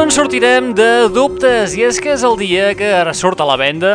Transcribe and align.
Dilluns 0.00 0.16
sortirem 0.16 0.70
de 0.72 1.10
dubtes 1.12 1.74
i 1.76 1.82
és 1.84 1.98
que 2.00 2.14
és 2.14 2.22
el 2.24 2.38
dia 2.40 2.70
que 2.72 2.88
surt 3.12 3.42
a 3.44 3.44
la 3.44 3.58
venda 3.60 3.90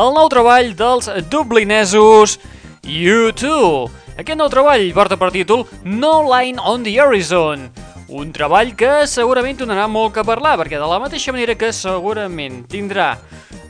el 0.00 0.14
nou 0.16 0.30
treball 0.32 0.70
dels 0.72 1.10
dublinesos 1.28 2.38
U2. 2.80 3.90
Aquest 4.16 4.40
nou 4.40 4.48
treball 4.48 4.86
porta 4.96 5.18
per 5.20 5.28
títol 5.34 5.66
No 5.84 6.22
Line 6.30 6.56
on 6.64 6.80
the 6.86 6.94
Horizon, 6.96 7.68
un 8.10 8.32
treball 8.34 8.74
que 8.78 9.06
segurament 9.10 9.58
donarà 9.60 9.86
molt 9.90 10.14
que 10.16 10.26
parlar, 10.26 10.56
perquè 10.58 10.78
de 10.80 10.88
la 10.90 10.98
mateixa 11.02 11.32
manera 11.34 11.54
que 11.58 11.70
segurament 11.74 12.64
tindrà 12.70 13.12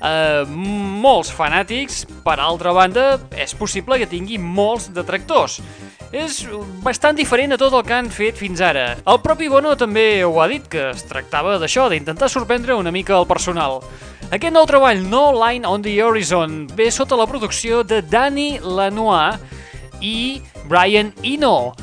eh, 0.01 0.45
molts 0.49 1.33
fanàtics, 1.37 2.07
per 2.25 2.39
altra 2.41 2.73
banda, 2.77 3.07
és 3.37 3.55
possible 3.55 3.99
que 4.01 4.09
tingui 4.09 4.41
molts 4.41 4.89
detractors. 4.97 5.61
És 6.11 6.41
bastant 6.83 7.15
diferent 7.15 7.55
a 7.55 7.59
tot 7.61 7.75
el 7.77 7.85
que 7.87 7.95
han 7.95 8.09
fet 8.11 8.39
fins 8.41 8.63
ara. 8.65 8.97
El 9.07 9.21
propi 9.23 9.47
Bono 9.53 9.77
també 9.79 10.25
ho 10.27 10.33
ha 10.43 10.49
dit, 10.51 10.65
que 10.67 10.89
es 10.91 11.05
tractava 11.07 11.59
d'això, 11.63 11.87
d'intentar 11.91 12.31
sorprendre 12.33 12.75
una 12.75 12.91
mica 12.91 13.19
el 13.19 13.29
personal. 13.31 13.79
Aquest 14.31 14.55
nou 14.55 14.67
treball, 14.67 15.05
No 15.11 15.31
Line 15.37 15.69
on 15.69 15.83
the 15.83 15.95
Horizon, 16.03 16.65
ve 16.75 16.91
sota 16.91 17.19
la 17.19 17.29
producció 17.31 17.85
de 17.85 18.01
Danny 18.03 18.59
Lanois 18.63 19.39
i 20.01 20.41
Brian 20.67 21.13
Eno. 21.23 21.75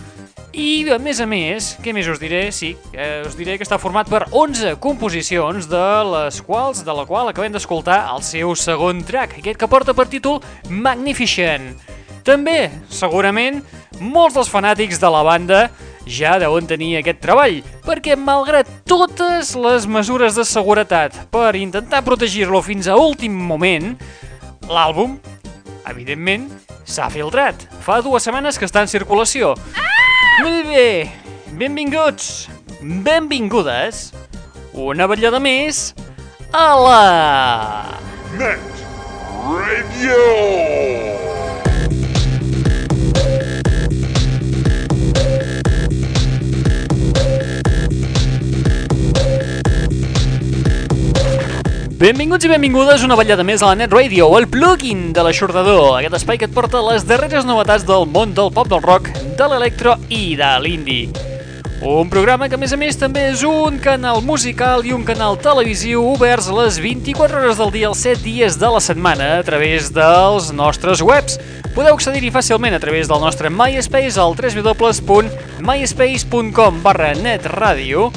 I, 0.58 0.90
a 0.90 0.98
més 0.98 1.20
a 1.22 1.28
més, 1.30 1.68
què 1.86 1.92
més 1.94 2.08
us 2.10 2.18
diré? 2.18 2.48
Sí, 2.50 2.72
eh, 2.90 3.22
us 3.28 3.36
diré 3.38 3.60
que 3.60 3.66
està 3.66 3.78
format 3.78 4.08
per 4.10 4.24
11 4.34 4.72
composicions, 4.82 5.68
de 5.70 5.84
les 6.10 6.40
quals 6.42 6.82
de 6.82 6.96
la 6.98 7.04
qual 7.06 7.30
acabem 7.30 7.54
d'escoltar 7.54 8.00
el 8.16 8.24
seu 8.26 8.56
segon 8.58 9.04
track, 9.06 9.36
aquest 9.38 9.60
que 9.62 9.70
porta 9.70 9.94
per 9.94 10.08
títol 10.10 10.42
Magnificent. 10.74 11.76
També, 12.26 12.72
segurament, 12.90 13.62
molts 14.02 14.34
dels 14.34 14.50
fanàtics 14.50 14.98
de 14.98 15.14
la 15.14 15.22
banda 15.28 15.60
ja 16.10 16.40
deuen 16.42 16.66
tenir 16.66 16.96
aquest 16.98 17.22
treball, 17.22 17.62
perquè 17.86 18.18
malgrat 18.18 18.72
totes 18.90 19.54
les 19.54 19.86
mesures 19.86 20.42
de 20.42 20.48
seguretat 20.48 21.28
per 21.30 21.52
intentar 21.60 22.02
protegir-lo 22.02 22.64
fins 22.66 22.90
a 22.90 22.98
últim 22.98 23.38
moment, 23.38 23.94
l'àlbum, 24.66 25.20
evidentment, 25.86 26.50
s'ha 26.82 27.12
filtrat. 27.14 27.68
Fa 27.86 28.02
dues 28.02 28.26
setmanes 28.26 28.58
que 28.58 28.66
està 28.66 28.82
en 28.82 28.90
circulació. 28.90 29.54
Molt 30.38 30.68
bé, 30.70 31.10
benvinguts, 31.58 32.46
benvingudes, 32.86 34.12
una 34.78 35.08
vetllada 35.10 35.40
més 35.42 35.96
a 36.54 36.66
la... 36.78 37.00
Net 38.38 38.84
Radio! 39.48 40.20
Benvinguts 51.98 52.46
i 52.46 52.52
benvingudes 52.52 53.02
una 53.02 53.18
vetllada 53.18 53.42
més 53.42 53.64
a 53.66 53.72
la 53.72 53.80
Net 53.80 53.90
Radio, 53.90 54.30
el 54.38 54.46
plugin 54.54 55.08
de 55.18 55.26
l'aixordador, 55.26 55.96
aquest 55.98 56.20
espai 56.20 56.38
que 56.38 56.46
et 56.46 56.54
porta 56.54 56.86
les 56.92 57.10
darreres 57.10 57.50
novetats 57.50 57.90
del 57.90 58.06
món 58.06 58.38
del 58.38 58.54
pop 58.54 58.70
del 58.70 58.86
rock, 58.86 59.10
de 59.38 59.46
l'electro 59.52 59.94
i 60.10 60.36
de 60.36 60.60
l'indie. 60.64 61.10
Un 61.78 62.10
programa 62.10 62.50
que 62.50 62.58
a 62.58 62.58
més 62.58 62.74
a 62.74 62.78
més 62.82 62.98
també 62.98 63.30
és 63.30 63.46
un 63.46 63.78
canal 63.78 64.26
musical 64.26 64.82
i 64.82 64.90
un 64.96 65.04
canal 65.06 65.38
televisiu 65.38 66.02
oberts 66.10 66.50
les 66.50 66.82
24 66.82 67.38
hores 67.38 67.62
del 67.62 67.70
dia, 67.76 67.86
els 67.92 68.00
7 68.02 68.26
dies 68.26 68.58
de 68.58 68.66
la 68.74 68.82
setmana 68.82 69.38
a 69.38 69.46
través 69.46 69.94
dels 69.94 70.50
nostres 70.58 71.06
webs. 71.06 71.38
Podeu 71.76 71.94
accedir-hi 71.94 72.34
fàcilment 72.34 72.74
a 72.74 72.82
través 72.82 73.06
del 73.12 73.22
nostre 73.22 73.54
MySpace 73.54 74.18
al 74.18 74.34
www.myspace.com 74.34 76.82
barra 76.82 77.14
netradio 77.22 78.10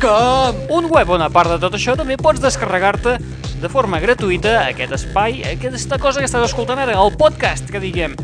Un 0.70 0.86
web 0.92 1.10
on 1.10 1.22
a 1.22 1.30
part 1.30 1.50
de 1.54 1.60
tot 1.62 1.74
això 1.78 1.96
també 1.98 2.18
pots 2.18 2.40
descarregar-te 2.44 3.18
de 3.62 3.70
forma 3.70 4.00
gratuïta 4.00 4.68
aquest 4.68 4.92
espai, 5.00 5.42
aquesta 5.56 5.98
cosa 5.98 6.20
que 6.22 6.28
estàs 6.30 6.46
escoltant 6.46 6.80
ara, 6.84 6.94
el 7.02 7.12
podcast, 7.18 7.72
que 7.72 7.80
diguem. 7.82 8.16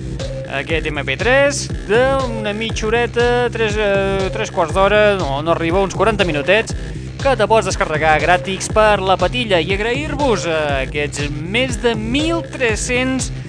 Aquest 0.53 0.85
MP3 0.91 1.63
d'una 1.89 2.53
mitja 2.53 2.87
horeta, 2.87 3.49
tres, 3.53 3.77
eh, 3.77 4.29
tres 4.33 4.51
quarts 4.53 4.73
d'hora, 4.75 5.15
no, 5.17 5.41
no 5.41 5.51
arriba, 5.55 5.81
uns 5.81 5.95
40 5.97 6.25
minutets, 6.29 6.75
que 7.23 7.35
te 7.39 7.47
pots 7.47 7.65
descarregar 7.65 8.19
gratis 8.21 8.69
per 8.73 9.01
la 9.01 9.17
patilla 9.17 9.59
i 9.63 9.73
agrair-vos 9.73 10.45
a 10.45 10.83
aquests 10.83 11.19
més 11.31 11.81
de 11.81 11.95
1.300 11.95 13.42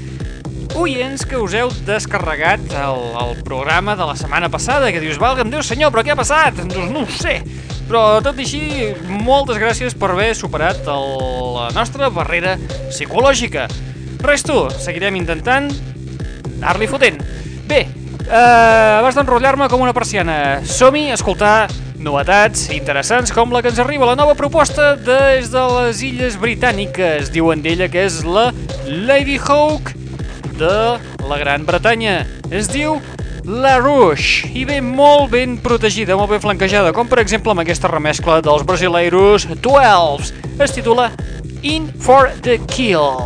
oients 0.75 1.23
que 1.29 1.39
us 1.39 1.55
heu 1.57 1.71
descarregat 1.87 2.73
el, 2.79 3.03
el 3.21 3.35
programa 3.47 3.95
de 3.97 4.07
la 4.09 4.17
setmana 4.19 4.51
passada, 4.51 4.91
que 4.93 5.03
dius, 5.03 5.21
valga'm 5.23 5.53
Déu 5.53 5.63
senyor, 5.63 5.93
però 5.95 6.05
què 6.05 6.15
ha 6.15 6.19
passat? 6.19 6.59
Doncs 6.61 6.91
no 6.93 7.05
ho 7.05 7.11
sé. 7.11 7.39
Però 7.89 8.03
tot 8.25 8.39
i 8.41 8.47
així, 8.47 8.63
moltes 9.25 9.61
gràcies 9.61 9.95
per 9.99 10.11
haver 10.15 10.33
superat 10.37 10.87
el, 10.91 11.09
la 11.59 11.69
nostra 11.77 12.11
barrera 12.13 12.57
psicològica. 12.89 13.69
Res 14.25 14.45
tu, 14.47 14.57
seguirem 14.81 15.19
intentant 15.21 15.71
anar-li 16.57 16.89
fotent. 16.91 17.21
Bé, 17.69 17.85
eh, 18.25 18.99
abans 18.99 19.17
d'enrotllar-me 19.19 19.69
com 19.73 19.85
una 19.85 19.95
persiana, 19.97 20.61
som-hi 20.65 21.11
a 21.11 21.19
escoltar 21.19 21.57
novetats 22.05 22.69
interessants 22.75 23.33
com 23.33 23.53
la 23.53 23.63
que 23.65 23.71
ens 23.73 23.81
arriba 23.81 24.09
la 24.11 24.17
nova 24.19 24.35
proposta 24.37 24.93
des 24.97 25.51
de 25.53 25.67
les 25.79 26.03
Illes 26.05 26.39
Britàniques. 26.41 27.31
Diuen 27.33 27.63
d'ella 27.65 27.89
que 27.93 28.05
és 28.09 28.23
la 28.29 28.51
Lady 28.85 29.39
Hawk 29.41 29.95
de 30.59 30.99
la 31.29 31.39
Gran 31.39 31.65
Bretanya. 31.67 32.25
Es 32.51 32.69
diu 32.71 33.01
La 33.45 33.77
Rouge 33.79 34.49
i 34.57 34.65
ve 34.65 34.81
molt 34.81 35.31
ben 35.35 35.59
protegida, 35.61 36.17
molt 36.17 36.31
ben 36.33 36.41
flanquejada, 36.41 36.93
com 36.97 37.09
per 37.11 37.21
exemple 37.23 37.53
amb 37.53 37.65
aquesta 37.65 37.91
remescla 37.91 38.41
dels 38.45 38.65
brasileiros 38.65 39.49
12. 39.61 40.33
Es 40.63 40.77
titula 40.77 41.11
In 41.63 41.91
for 42.01 42.31
the 42.43 42.59
Kill. 42.69 43.19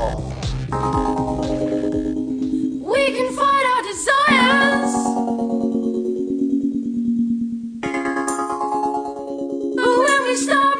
We 2.83 3.05
can 3.15 3.31
fight 3.37 3.65
our 3.73 3.83
desires. 3.87 4.95
We 10.29 10.37
start 10.37 10.78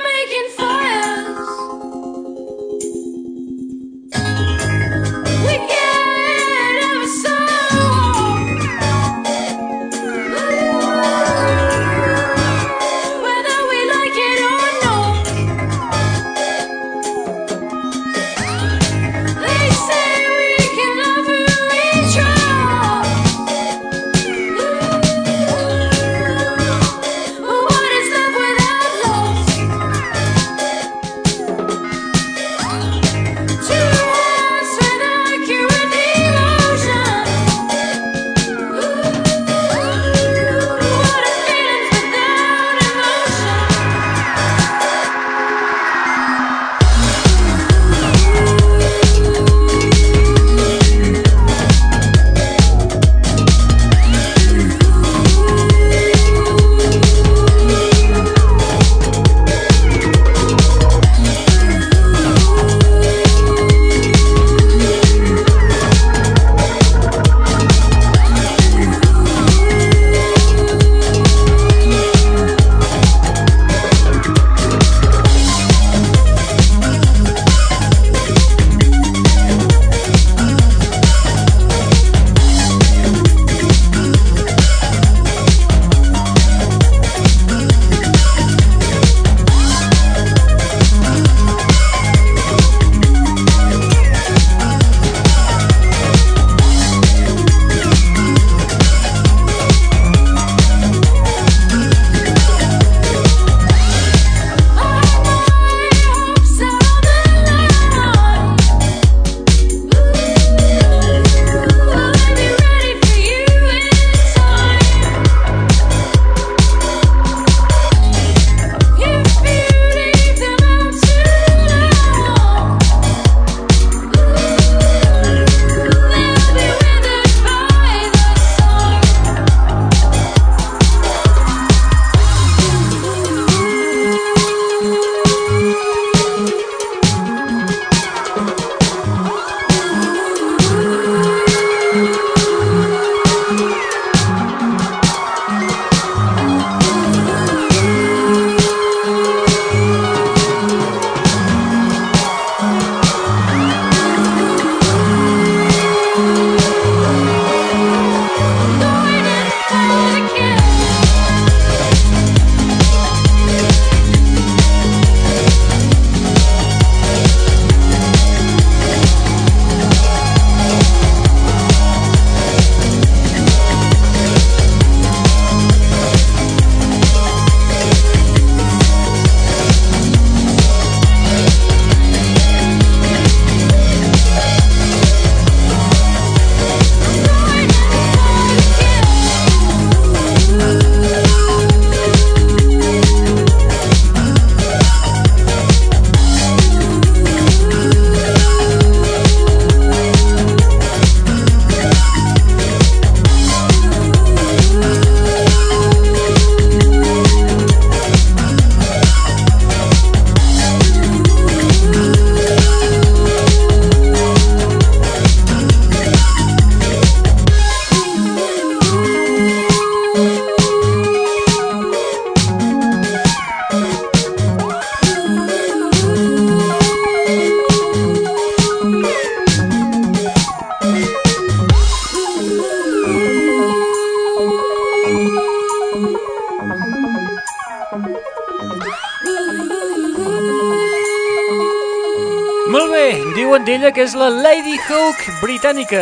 que 243.99 244.05
és 244.07 244.13
la 244.15 244.29
Lady 244.31 244.77
Hawk 244.79 245.25
britànica, 245.41 246.01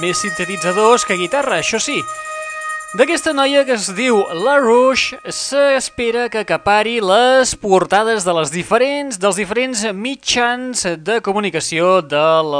més 0.00 0.16
sintetitzadors 0.22 1.02
que 1.04 1.18
guitarra, 1.20 1.58
això 1.60 1.76
sí. 1.76 1.98
D'aquesta 2.96 3.34
noia 3.36 3.66
que 3.68 3.74
es 3.76 3.90
diu 3.92 4.22
La 4.46 4.54
Rouge 4.62 5.18
s'espera 5.28 6.30
que 6.32 6.40
acapari 6.40 6.94
les 7.04 7.52
portades 7.60 8.24
de 8.24 8.32
les 8.38 8.54
diferents 8.54 9.20
dels 9.20 9.36
diferents 9.36 9.82
mitjans 9.92 10.86
de 11.04 11.18
comunicació 11.26 11.98
del 12.00 12.56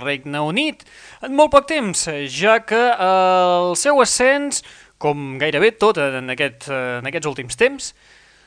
Regne 0.00 0.40
Unit 0.48 0.80
en 1.20 1.36
molt 1.36 1.52
poc 1.52 1.68
temps, 1.68 2.06
ja 2.32 2.56
que 2.64 2.80
el 3.04 3.76
seu 3.76 4.00
ascens, 4.00 4.64
com 4.96 5.36
gairebé 5.42 5.74
tot 5.76 6.00
en, 6.00 6.32
aquest, 6.32 6.70
en 6.72 7.12
aquests 7.12 7.28
últims 7.34 7.60
temps, 7.60 7.92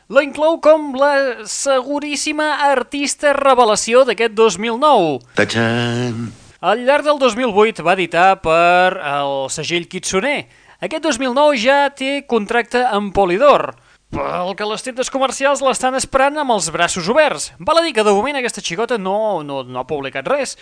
la 0.08 0.22
inclou 0.22 0.60
com 0.62 0.92
la 1.00 1.46
seguríssima 1.50 2.52
artista 2.68 3.34
revelació 3.34 4.04
d'aquest 4.06 4.36
2009. 4.38 5.22
Tachan! 5.38 6.28
Al 6.66 6.84
llarg 6.86 7.06
del 7.06 7.18
2008 7.22 7.86
va 7.86 7.96
editar 7.98 8.28
per 8.42 8.98
el 9.02 9.50
segell 9.54 9.88
Kitsune. 9.90 10.46
Aquest 10.86 11.04
2009 11.08 11.58
ja 11.58 11.80
té 11.90 12.20
contracte 12.30 12.84
amb 12.86 13.14
Polydor, 13.16 13.72
pel 14.14 14.54
que 14.58 14.68
les 14.70 14.86
tendes 14.86 15.10
comercials 15.10 15.64
l'estan 15.66 15.98
esperant 15.98 16.38
amb 16.42 16.54
els 16.54 16.70
braços 16.74 17.10
oberts. 17.10 17.52
Val 17.60 17.82
a 17.82 17.86
dir 17.86 17.94
que 17.96 18.06
de 18.06 18.14
moment 18.14 18.38
aquesta 18.38 18.64
xicota 18.64 19.00
no, 19.02 19.42
no, 19.44 19.64
no 19.64 19.82
ha 19.82 19.90
publicat 19.90 20.28
res. 20.30 20.56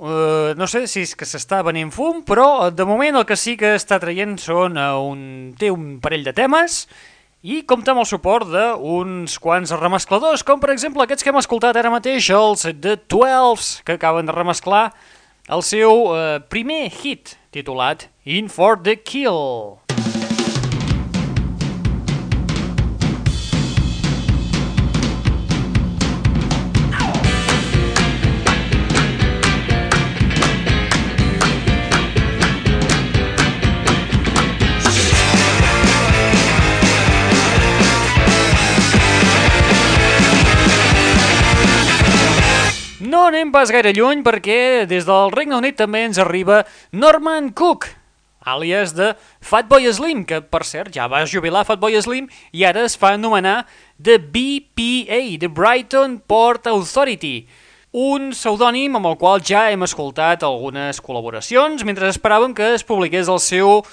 Uh, 0.00 0.56
no 0.56 0.64
sé 0.68 0.86
si 0.88 1.02
és 1.04 1.12
que 1.16 1.28
s'està 1.28 1.60
venint 1.64 1.90
fum, 1.92 2.22
però 2.24 2.70
de 2.72 2.86
moment 2.88 3.20
el 3.20 3.26
que 3.28 3.36
sí 3.36 3.56
que 3.60 3.74
està 3.76 3.98
traient 4.00 4.38
són 4.40 4.78
uh, 4.80 4.96
un... 5.04 5.52
té 5.60 5.68
un 5.72 5.98
parell 6.00 6.24
de 6.24 6.32
temes 6.36 6.86
i 7.40 7.62
compta 7.64 7.94
amb 7.94 8.02
el 8.02 8.08
suport 8.08 8.50
d'uns 8.52 9.38
quants 9.40 9.72
remescladors, 9.80 10.44
com 10.44 10.60
per 10.60 10.74
exemple 10.74 11.04
aquests 11.06 11.24
que 11.24 11.32
hem 11.32 11.40
escoltat 11.40 11.78
ara 11.80 11.92
mateix, 11.92 12.28
els 12.36 12.66
The 12.68 12.98
Twelves, 13.08 13.78
que 13.84 13.96
acaben 13.96 14.28
de 14.28 14.36
remesclar 14.36 14.90
el 15.48 15.64
seu 15.64 16.12
eh, 16.12 16.40
primer 16.52 16.90
hit, 17.00 17.38
titulat 17.50 18.10
In 18.28 18.52
for 18.52 18.76
the 18.76 18.98
Kill. 19.00 19.79
Anem 43.30 43.52
pas 43.54 43.70
gaire 43.70 43.92
lluny 43.94 44.24
perquè 44.26 44.88
des 44.90 45.04
del 45.06 45.30
Regne 45.30 45.54
Unit 45.54 45.76
també 45.78 46.02
ens 46.02 46.18
arriba 46.18 46.64
Norman 46.90 47.52
Cook, 47.54 47.86
àlies 48.42 48.90
de 48.96 49.12
Fatboy 49.46 49.86
Slim, 49.94 50.24
que 50.26 50.40
per 50.42 50.64
cert 50.66 50.90
ja 50.96 51.06
va 51.10 51.22
jubilar 51.30 51.62
Fatboy 51.68 51.94
Slim 52.02 52.26
i 52.50 52.64
ara 52.66 52.82
es 52.88 52.96
fa 52.98 53.12
anomenar 53.14 53.68
The 54.02 54.18
BPA, 54.18 55.20
The 55.38 55.46
Brighton 55.46 56.18
Port 56.26 56.66
Authority, 56.66 57.46
un 57.94 58.32
pseudònim 58.34 58.98
amb 58.98 59.12
el 59.12 59.18
qual 59.20 59.46
ja 59.46 59.68
hem 59.70 59.86
escoltat 59.86 60.42
algunes 60.42 60.98
col·laboracions 60.98 61.86
mentre 61.86 62.10
esperàvem 62.10 62.56
que 62.56 62.72
es 62.74 62.86
publiqués 62.86 63.30
el 63.30 63.38
seu 63.38 63.84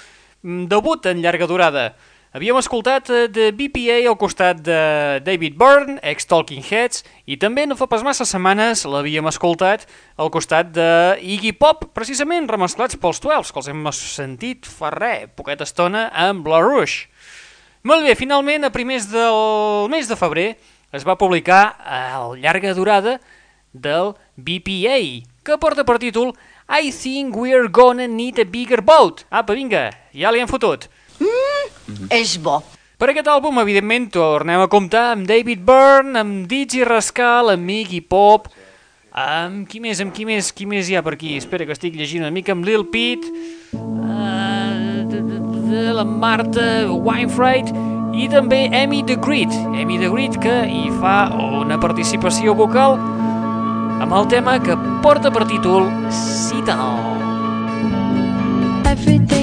mm, 0.42 0.66
debut 0.66 1.06
en 1.06 1.22
llarga 1.22 1.46
durada. 1.46 1.92
Havíem 2.28 2.58
escoltat 2.60 3.08
eh, 3.08 3.24
de 3.32 3.46
BPA 3.56 4.02
al 4.04 4.16
costat 4.20 4.58
de 4.60 4.80
David 5.24 5.54
Byrne, 5.56 5.94
ex-Talking 6.04 6.60
Heads, 6.60 7.00
i 7.24 7.38
també 7.40 7.64
no 7.64 7.76
fa 7.78 7.86
pas 7.88 8.04
massa 8.04 8.26
setmanes 8.28 8.82
l'havíem 8.84 9.24
escoltat 9.30 9.86
al 10.20 10.28
costat 10.28 10.68
de 10.76 10.88
Iggy 11.24 11.54
Pop, 11.56 11.86
precisament 11.96 12.50
remesclats 12.52 13.00
pels 13.00 13.22
12, 13.24 13.48
que 13.48 13.62
els 13.62 13.70
hem 13.72 13.88
sentit 13.96 14.68
fa 14.68 14.90
res, 14.92 15.30
poqueta 15.40 15.64
estona, 15.64 16.10
amb 16.12 16.44
La 16.52 16.60
Rouge. 16.60 17.08
Molt 17.88 18.04
bé, 18.04 18.12
finalment, 18.12 18.68
a 18.68 18.72
primers 18.76 19.08
del 19.08 19.88
mes 19.88 20.12
de 20.12 20.20
febrer, 20.20 20.50
es 20.92 21.08
va 21.08 21.16
publicar 21.16 21.78
el 21.88 22.36
llarga 22.44 22.76
durada 22.76 23.16
del 23.72 24.12
BPA, 24.36 25.00
que 25.48 25.56
porta 25.56 25.88
per 25.88 25.96
títol 25.96 26.34
I 26.68 26.92
think 26.92 27.40
we're 27.40 27.72
gonna 27.72 28.04
need 28.04 28.36
a 28.36 28.44
bigger 28.44 28.84
boat. 28.84 29.24
Apa, 29.32 29.56
vinga, 29.56 29.86
ja 30.12 30.28
li 30.28 30.44
hem 30.44 30.52
fotut. 30.52 30.90
És 32.10 32.36
bo. 32.42 32.60
Per 32.98 33.12
aquest 33.12 33.28
àlbum, 33.30 33.60
evidentment, 33.62 34.08
tornem 34.10 34.60
a 34.64 34.70
comptar 34.70 35.12
amb 35.12 35.28
David 35.28 35.60
Byrne, 35.66 36.18
amb 36.18 36.48
Digi 36.50 36.82
Rascal, 36.86 37.52
amb 37.52 37.70
Iggy 37.70 38.00
Pop, 38.10 38.48
amb 39.14 39.68
qui 39.70 39.78
més, 39.78 40.00
amb 40.02 40.10
qui 40.14 40.26
més, 40.26 40.50
qui 40.50 40.66
més 40.66 40.90
hi 40.90 40.98
ha 40.98 41.04
per 41.06 41.14
aquí? 41.14 41.36
Espera 41.38 41.66
que 41.66 41.76
estic 41.76 41.94
llegint 41.94 42.26
una 42.26 42.34
mica, 42.34 42.56
amb 42.56 42.66
Lil 42.66 42.88
Peep, 42.90 43.22
uh, 43.78 44.18
de 45.68 45.92
la 45.94 46.04
Marta 46.04 46.88
Winefried 46.90 47.70
i 48.18 48.26
també 48.32 48.64
Amy 48.74 49.04
the 49.06 49.14
Great, 49.22 49.52
Amy 49.78 49.98
the 50.00 50.10
Great 50.10 50.38
que 50.42 50.56
hi 50.66 50.88
fa 50.98 51.28
una 51.60 51.78
participació 51.78 52.54
vocal 52.58 52.98
amb 54.02 54.14
el 54.14 54.26
tema 54.32 54.58
que 54.62 54.78
porta 55.04 55.30
per 55.30 55.46
títol 55.50 55.86
Citadel. 56.10 57.04
Everything 58.88 59.37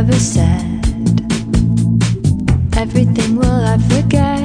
ever 0.00 0.18
said, 0.18 0.80
everything 2.74 3.36
will 3.36 3.64
I 3.66 3.76
forget, 3.76 4.39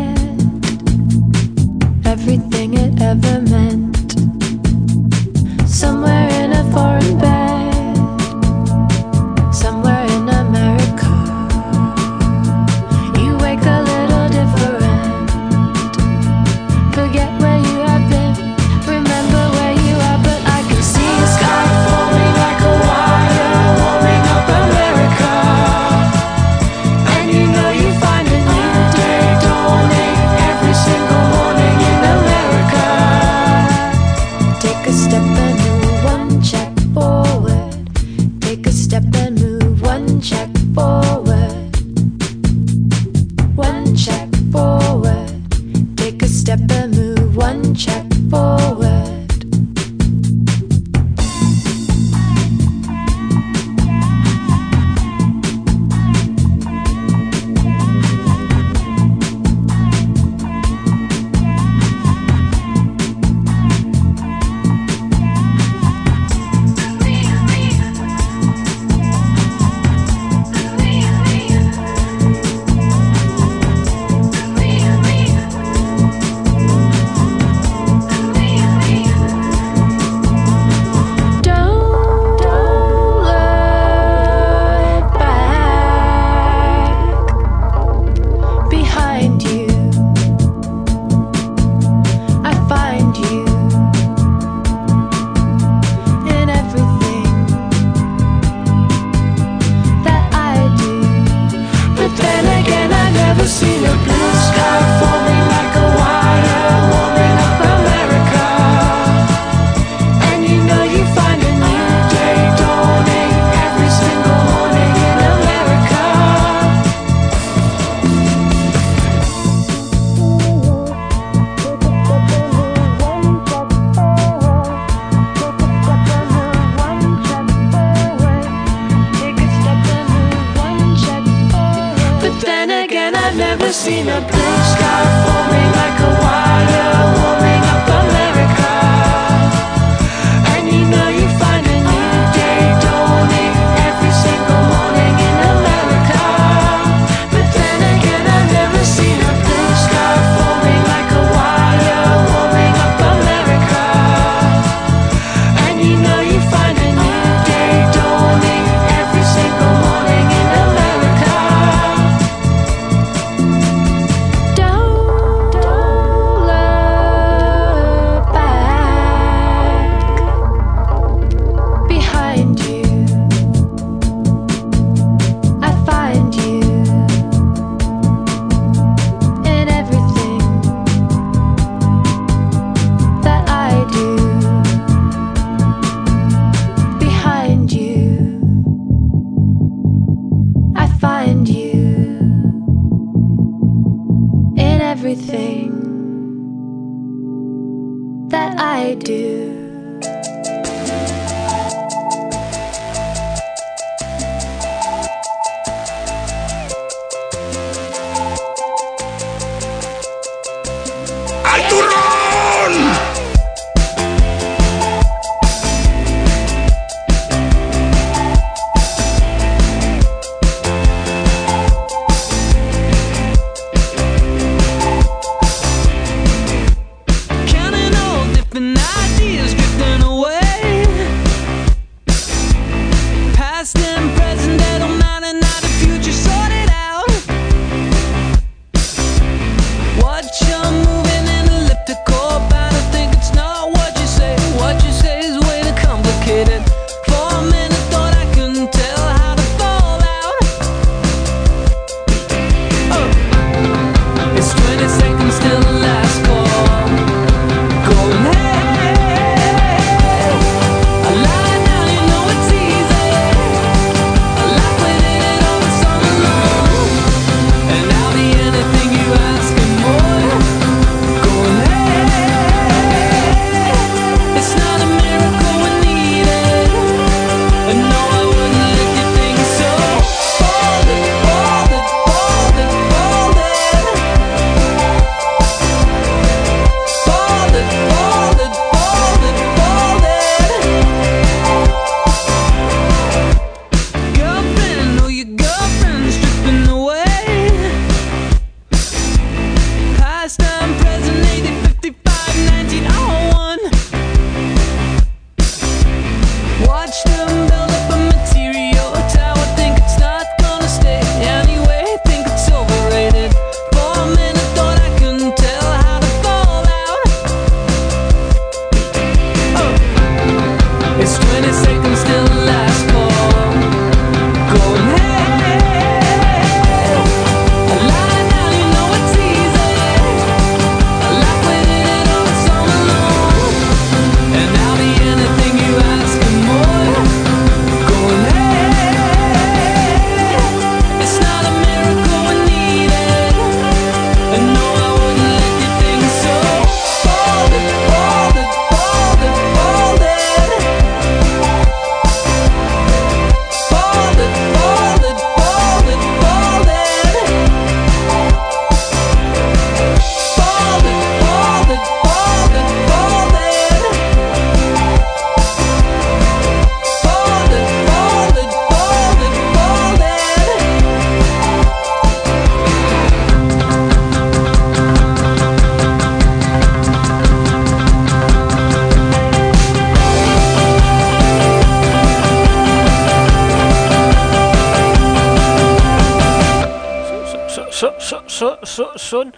són, 388.75 389.33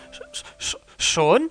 són, 0.98 1.50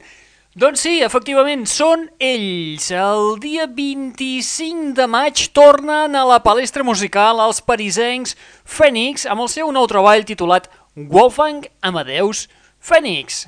doncs 0.57 0.87
sí, 0.87 0.94
efectivament, 1.05 1.66
són 1.68 2.07
ells. 2.16 2.88
El 2.96 3.35
dia 3.42 3.66
25 3.68 4.94
de 4.96 5.05
maig 5.05 5.42
tornen 5.53 6.16
a 6.16 6.22
la 6.25 6.38
palestra 6.40 6.87
musical 6.87 7.42
els 7.44 7.61
parisencs 7.61 8.33
Fènix 8.64 9.27
amb 9.29 9.44
el 9.44 9.51
seu 9.53 9.68
nou 9.77 9.85
treball 9.90 10.25
titulat 10.25 10.70
Wolfgang 10.96 11.68
Amadeus 11.85 12.46
Fènix. 12.81 13.44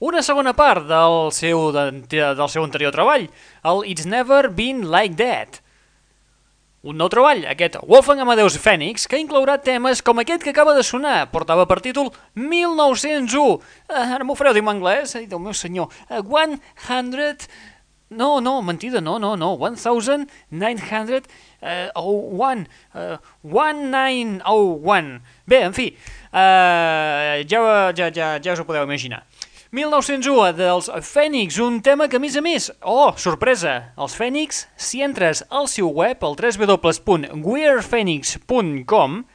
Una 0.00 0.22
segona 0.24 0.54
part 0.56 0.86
del 0.88 1.28
seu, 1.36 1.66
del 1.76 2.48
seu 2.48 2.64
anterior 2.64 2.96
treball, 2.96 3.28
el 3.68 3.84
It's 3.84 4.08
Never 4.08 4.48
Been 4.48 4.86
Like 4.88 5.20
That. 5.20 5.59
Un 6.80 6.96
nou 6.96 7.10
treball, 7.12 7.42
aquest 7.44 7.74
Wolfgang 7.84 8.22
Amadeus 8.24 8.54
Fènix, 8.56 9.02
que 9.04 9.18
inclourà 9.20 9.58
temes 9.60 10.00
com 10.00 10.16
aquest 10.22 10.40
que 10.40 10.54
acaba 10.54 10.72
de 10.72 10.80
sonar. 10.80 11.26
Portava 11.28 11.66
per 11.68 11.76
títol 11.84 12.08
1901. 12.32 13.36
Uh, 13.36 13.58
eh, 13.92 14.14
ara 14.16 14.24
m'ho 14.24 14.32
fareu 14.38 14.56
dir 14.56 14.62
en 14.64 14.70
anglès? 14.72 15.12
Ai, 15.18 15.26
Déu 15.28 15.36
meu 15.44 15.52
senyor. 15.52 15.92
Eh, 16.08 16.22
uh, 16.24 16.56
100... 16.86 17.44
No, 18.16 18.40
no, 18.40 18.62
mentida, 18.62 19.02
no, 19.04 19.18
no, 19.20 19.36
no. 19.36 19.58
1901. 19.60 20.24
Uh, 21.60 21.68
eh, 21.68 21.90
oh, 22.00 22.32
one, 22.40 22.64
uh, 22.94 23.20
1901. 23.44 25.20
Bé, 25.44 25.60
en 25.68 25.76
fi, 25.76 25.92
uh, 26.32 27.44
ja, 27.44 27.92
ja, 27.92 28.08
ja, 28.08 28.38
ja 28.40 28.52
us 28.56 28.64
ho 28.64 28.64
podeu 28.64 28.88
imaginar. 28.88 29.26
1901 29.70 30.58
dels 30.58 30.90
Fènix, 31.06 31.54
un 31.62 31.78
tema 31.78 32.10
que 32.10 32.18
a 32.18 32.22
més 32.22 32.34
a 32.34 32.42
més, 32.42 32.74
oh, 32.82 33.14
sorpresa, 33.14 33.94
els 33.94 34.18
Fènix, 34.18 34.66
si 34.74 34.98
entres 35.06 35.46
al 35.46 35.70
seu 35.70 35.86
web, 35.94 36.18
al 36.26 36.34
www.wearephoenix.com, 36.34 39.30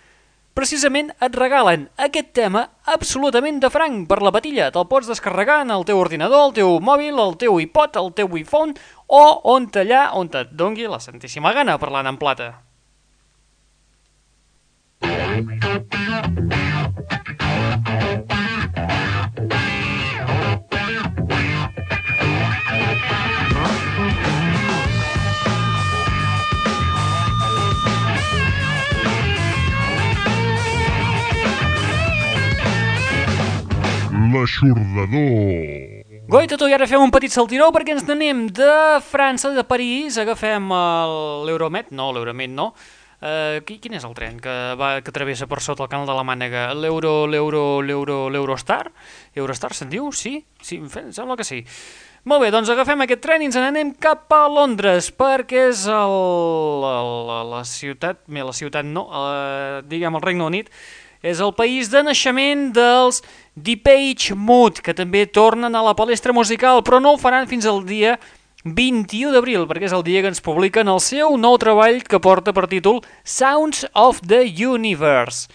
precisament 0.51 1.15
et 1.23 1.31
regalen 1.39 1.87
aquest 1.95 2.35
tema 2.35 2.67
absolutament 2.83 3.63
de 3.63 3.71
franc 3.71 4.11
per 4.11 4.19
la 4.27 4.35
patilla. 4.35 4.67
Te'l 4.75 4.91
pots 4.91 5.07
descarregar 5.07 5.63
en 5.63 5.71
el 5.71 5.87
teu 5.87 6.03
ordinador, 6.03 6.49
el 6.49 6.55
teu 6.59 6.83
mòbil, 6.83 7.15
el 7.15 7.39
teu 7.39 7.55
iPod, 7.63 7.95
el 8.03 8.11
teu 8.19 8.27
iPhone 8.35 8.75
o 9.07 9.39
on 9.55 9.71
allà 9.71 10.11
on 10.19 10.27
et 10.35 10.51
dongui 10.51 10.83
la 10.91 10.99
santíssima 10.99 11.55
gana 11.55 11.79
parlant 11.79 12.11
en 12.11 12.19
plata. 12.19 12.59
L'aixordador. 34.35 36.03
Goita, 36.27 36.57
tu, 36.57 36.67
i 36.67 36.75
ara 36.75 36.87
fem 36.89 37.01
un 37.01 37.13
petit 37.13 37.31
saltiró 37.31 37.69
perquè 37.71 37.95
ens 37.95 38.05
n'anem 38.07 38.47
de 38.51 38.75
França, 39.05 39.53
de 39.55 39.63
París, 39.63 40.17
agafem 40.19 40.69
l'Euromet, 41.47 41.91
no, 41.95 42.11
l'Euromet 42.15 42.51
no, 42.51 42.73
Uh, 43.25 43.63
quin 43.65 43.95
és 43.95 44.03
el 44.05 44.11
tren 44.13 44.35
que, 44.43 44.53
va, 44.77 44.99
que 45.01 45.13
travessa 45.15 45.47
per 45.49 45.61
sota 45.63 45.85
el 45.85 45.89
canal 45.89 46.05
de 46.05 46.13
la 46.13 46.25
Mànega? 46.27 46.65
L'Euro, 46.75 47.23
l'Euro, 47.25 47.79
l'Euro, 47.81 48.17
l'Eurostar? 48.29 48.91
Eurostar 49.33 49.71
se'n 49.73 49.89
diu? 49.89 50.11
Sí? 50.13 50.35
Sí, 50.61 50.81
sembla 50.91 51.37
que 51.39 51.47
sí. 51.47 51.63
Molt 52.27 52.43
bé, 52.43 52.51
doncs 52.53 52.69
agafem 52.73 53.05
aquest 53.05 53.23
tren 53.23 53.41
i 53.41 53.47
ens 53.47 53.57
n'anem 53.57 53.95
cap 54.01 54.29
a 54.35 54.43
Londres, 54.51 55.11
perquè 55.15 55.67
és 55.71 55.85
el, 55.87 56.85
el, 56.91 57.11
la, 57.53 57.63
ciutat, 57.69 58.19
bé, 58.27 58.43
la 58.45 58.53
ciutat 58.53 58.85
no, 58.85 59.07
uh, 59.07 59.81
diguem 59.87 60.19
el 60.19 60.25
Regne 60.25 60.45
Unit, 60.51 60.69
és 61.25 61.41
el 61.41 61.55
país 61.57 61.89
de 61.89 62.03
naixement 62.05 62.67
dels 62.75 63.23
Depeche 63.57 64.35
Mode, 64.38 64.83
que 64.85 64.93
també 64.93 65.25
tornen 65.25 65.73
a 65.73 65.81
la 65.81 65.95
palestra 65.97 66.35
musical, 66.38 66.83
però 66.85 66.99
no 67.01 67.15
ho 67.15 67.21
faran 67.21 67.49
fins 67.49 67.65
al 67.65 67.81
dia 67.88 68.19
21 68.65 69.33
d'abril, 69.33 69.65
perquè 69.69 69.89
és 69.89 69.95
el 69.95 70.05
dia 70.05 70.21
que 70.21 70.29
ens 70.29 70.43
publiquen 70.45 70.89
el 70.89 71.01
seu 71.01 71.33
nou 71.41 71.57
treball 71.61 72.03
que 72.05 72.21
porta 72.21 72.53
per 72.53 72.67
títol 72.69 73.01
Sounds 73.23 73.88
of 73.93 74.21
the 74.25 74.43
Universe. 74.45 75.49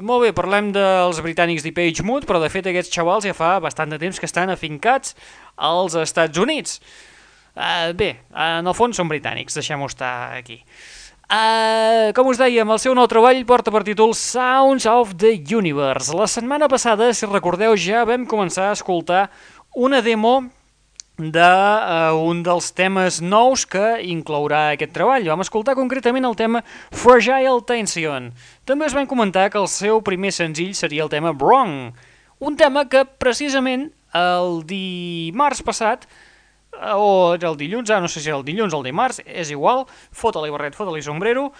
Molt 0.00 0.24
bé, 0.24 0.32
parlem 0.32 0.70
dels 0.72 1.20
britànics 1.20 1.66
Depeche 1.66 2.04
Mode, 2.04 2.24
però 2.28 2.40
de 2.40 2.48
fet 2.48 2.70
aquests 2.70 2.92
xavals 2.94 3.28
ja 3.28 3.36
fa 3.36 3.58
bastant 3.60 3.92
de 3.92 4.00
temps 4.00 4.16
que 4.16 4.28
estan 4.28 4.48
afincats 4.48 5.12
als 5.56 5.98
Estats 6.00 6.40
Units. 6.40 6.80
Uh, 7.52 7.92
bé, 7.92 8.14
en 8.32 8.64
el 8.64 8.76
fons 8.76 8.96
són 8.96 9.10
britànics, 9.10 9.58
deixem-ho 9.60 9.90
estar 9.90 10.38
aquí. 10.38 10.62
Uh, 11.30 12.10
com 12.10 12.26
us 12.26 12.40
dèiem, 12.40 12.66
el 12.66 12.78
seu 12.82 12.90
nou 12.90 13.06
treball 13.06 13.44
porta 13.46 13.70
per 13.70 13.84
títol 13.86 14.16
Sounds 14.18 14.82
of 14.90 15.12
the 15.14 15.36
Universe. 15.54 16.10
La 16.10 16.24
setmana 16.26 16.66
passada, 16.66 17.12
si 17.14 17.28
recordeu, 17.30 17.76
ja 17.78 18.00
vam 18.02 18.24
començar 18.26 18.64
a 18.66 18.72
escoltar 18.74 19.28
una 19.78 20.00
demo 20.02 20.40
d'un 21.20 21.30
de, 21.30 21.44
uh, 21.44 22.18
un 22.18 22.40
dels 22.42 22.72
temes 22.74 23.20
nous 23.22 23.62
que 23.62 24.00
inclourà 24.10 24.72
aquest 24.72 24.90
treball. 24.96 25.28
Vam 25.30 25.44
escoltar 25.44 25.76
concretament 25.78 26.26
el 26.26 26.34
tema 26.34 26.64
Fragile 26.90 27.62
Tension. 27.62 28.32
També 28.66 28.90
us 28.90 28.96
vam 28.98 29.06
comentar 29.06 29.52
que 29.54 29.60
el 29.62 29.70
seu 29.70 30.02
primer 30.02 30.32
senzill 30.34 30.74
seria 30.74 31.06
el 31.06 31.12
tema 31.14 31.30
Wrong, 31.30 31.92
un 32.42 32.58
tema 32.58 32.88
que 32.90 33.04
precisament 33.06 33.92
el 34.18 34.64
dimarts 34.66 35.62
passat 35.62 36.10
o 36.96 37.34
era 37.34 37.50
el 37.50 37.58
dilluns, 37.60 37.90
ah, 37.90 38.00
no 38.00 38.08
sé 38.08 38.20
si 38.20 38.30
era 38.30 38.38
el 38.38 38.44
dilluns 38.46 38.74
o 38.74 38.80
el 38.80 38.88
dimarts, 38.88 39.20
és 39.26 39.52
igual, 39.52 39.84
fota-li 40.12 40.52
barret, 40.52 40.76
fota-li 40.76 41.02
sombrero, 41.04 41.50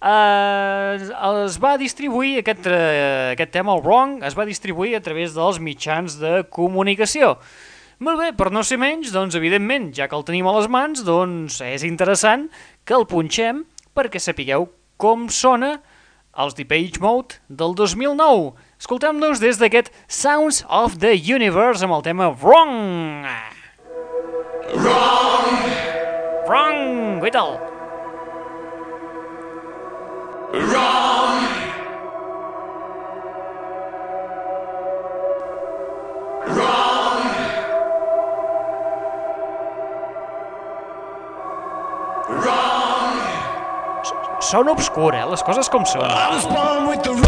eh, 0.00 1.10
es 1.44 1.58
va 1.60 1.76
distribuir 1.80 2.38
aquest, 2.40 2.66
eh, 2.66 3.32
aquest 3.34 3.52
tema, 3.52 3.74
el 3.74 3.82
Wrong, 3.84 4.22
es 4.24 4.36
va 4.38 4.48
distribuir 4.48 4.96
a 4.96 5.02
través 5.04 5.34
dels 5.34 5.60
mitjans 5.60 6.18
de 6.20 6.44
comunicació. 6.48 7.36
Molt 8.00 8.18
bé, 8.18 8.32
per 8.32 8.48
no 8.50 8.62
ser 8.64 8.78
menys, 8.80 9.12
doncs 9.12 9.36
evidentment, 9.36 9.92
ja 9.92 10.08
que 10.08 10.16
el 10.16 10.24
tenim 10.24 10.48
a 10.48 10.56
les 10.56 10.70
mans, 10.72 11.04
doncs 11.04 11.60
és 11.60 11.84
interessant 11.84 12.48
que 12.88 12.96
el 12.96 13.04
punxem 13.04 13.66
perquè 13.92 14.16
sapigueu 14.16 14.70
com 14.96 15.28
sona 15.28 15.82
els 16.32 16.56
Depeche 16.56 17.02
Mode 17.02 17.42
del 17.48 17.76
2009. 17.76 18.54
Escoltem-nos 18.80 19.44
des 19.44 19.60
d'aquest 19.60 19.92
Sounds 20.08 20.64
of 20.68 20.96
the 21.04 21.12
Universe 21.12 21.84
amb 21.84 21.98
el 21.98 22.06
tema 22.08 22.32
Wrong. 22.32 23.26
Wrong! 23.28 23.59
Wrong! 26.48 27.18
Guaital! 27.20 27.58
Sona 44.50 44.72
obscur, 44.72 45.14
eh? 45.14 45.24
Les 45.30 45.42
coses 45.46 45.68
com 45.70 45.84
són. 45.86 46.10
I 46.10 46.30
was 46.32 46.46
born 46.50 46.88
with 46.88 47.04
the 47.06 47.19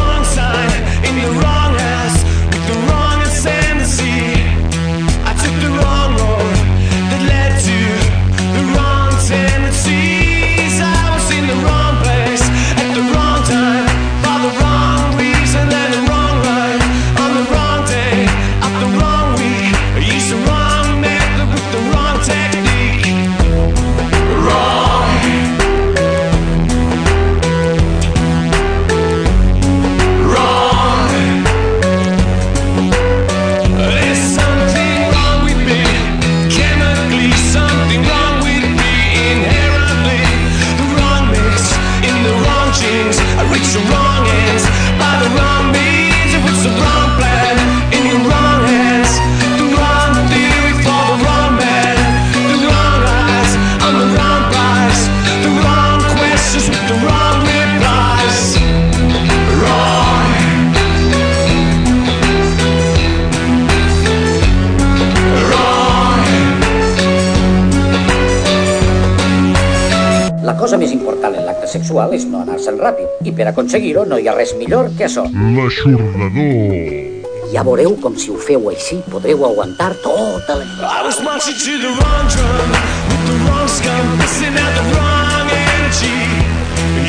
aconseguir-ho 73.52 74.04
no 74.08 74.18
hi 74.18 74.28
ha 74.28 74.34
res 74.36 74.54
millor 74.58 74.90
que 74.98 75.06
això. 75.08 75.24
L'aixordador. 75.56 77.10
Ja 77.52 77.62
veureu 77.68 77.94
com 78.00 78.16
si 78.16 78.30
ho 78.32 78.38
feu 78.40 78.70
així 78.72 79.02
podreu 79.12 79.44
aguantar 79.44 79.92
tota 80.04 80.56
la... 80.56 80.64
I 80.64 81.04
was 81.04 81.20
marching 81.20 81.58
to 81.64 81.78
the 81.84 81.92
wrong 82.00 82.28
drum 82.32 82.76
with 83.12 83.24
the 83.28 83.36
wrong 83.44 83.68
scum, 83.68 84.18
missing 84.18 84.56
out 84.56 84.72
the 84.80 84.84
wrong 84.96 85.56
energy, 85.68 86.16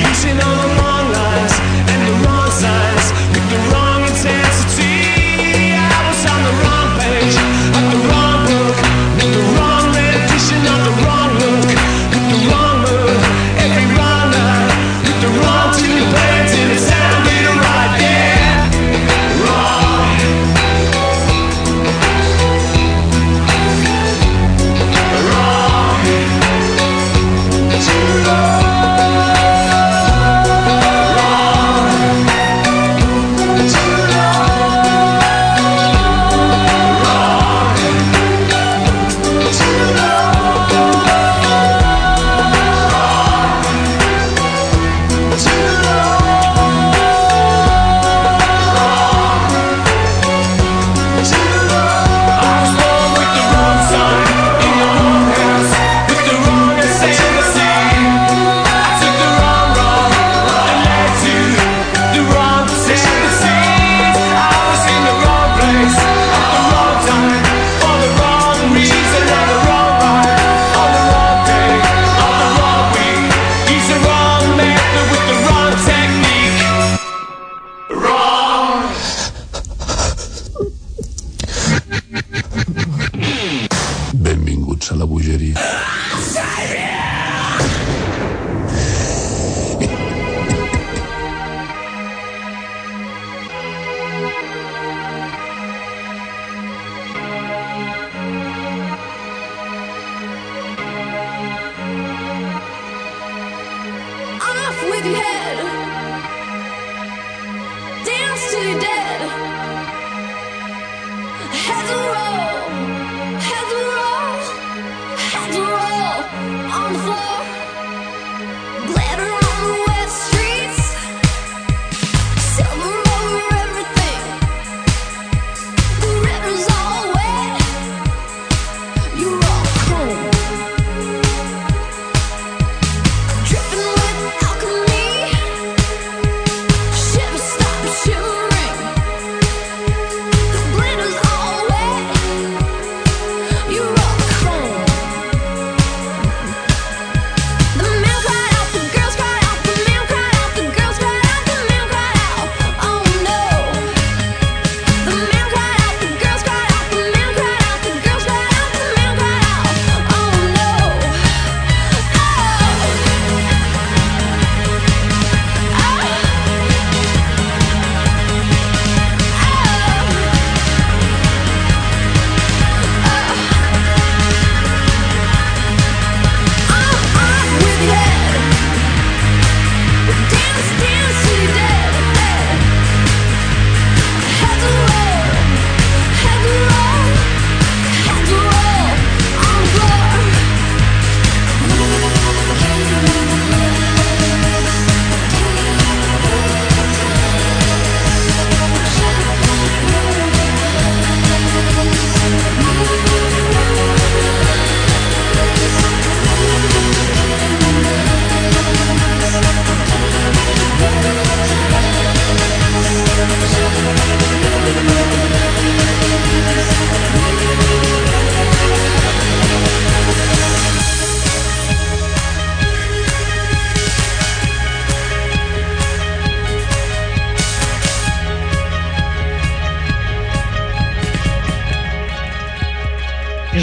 using 0.03 0.41
all 0.43 0.57
the 0.59 0.67
wrong 0.75 0.82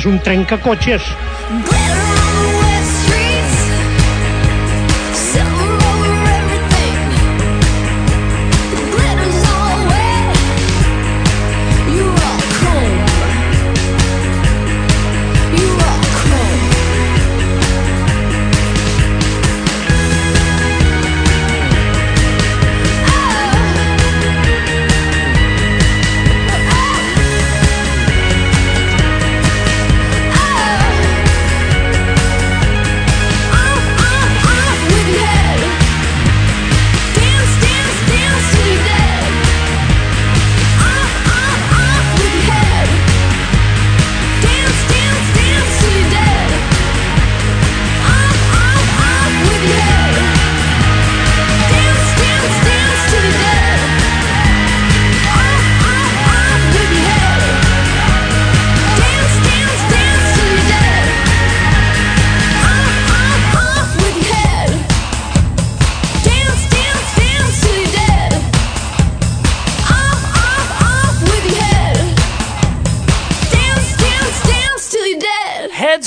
és 0.01 0.07
un 0.09 0.17
trencacotxes. 0.25 1.11